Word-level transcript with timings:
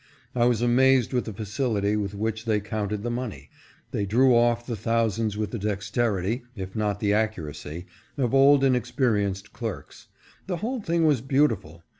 I 0.33 0.45
was 0.45 0.63
amazed 0.63 1.13
with 1.13 1.25
the 1.25 1.33
facility 1.33 1.95
with 1.95 2.15
which 2.15 2.45
they 2.45 2.59
counted 2.59 3.03
the 3.03 3.11
money. 3.11 3.51
They 3.91 4.03
threw 4.05 4.35
off 4.35 4.65
the 4.65 4.75
thousands 4.75 5.37
with 5.37 5.51
the 5.51 5.59
dexterity, 5.59 6.41
if 6.55 6.75
not 6.75 6.99
the 6.99 7.13
accuracy, 7.13 7.85
of 8.17 8.33
old 8.33 8.63
and 8.63 8.75
experienced 8.75 9.53
clerks. 9.53 10.07
The 10.47 10.57
whole 10.57 10.81
thing 10.81 11.05
was 11.05 11.21
beautiful. 11.21 11.83